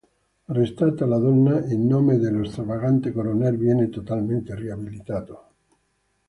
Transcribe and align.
Arrestata 0.51 1.05
la 1.05 1.19
donna, 1.19 1.59
il 1.59 1.77
nome 1.77 2.17
dello 2.17 2.43
stravagante 2.43 3.11
coroner 3.11 3.55
viene 3.55 3.87
totalmente 3.89 4.55
riabilitato. 4.55 5.47